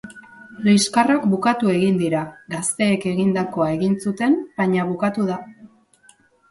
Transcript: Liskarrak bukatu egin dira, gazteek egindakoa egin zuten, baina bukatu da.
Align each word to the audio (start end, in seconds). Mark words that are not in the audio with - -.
Liskarrak 0.67 1.27
bukatu 1.33 1.69
egin 1.75 2.01
dira, 2.03 2.23
gazteek 2.55 3.07
egindakoa 3.13 3.71
egin 3.77 3.95
zuten, 4.07 4.43
baina 4.63 4.93
bukatu 4.93 5.33
da. 5.35 5.43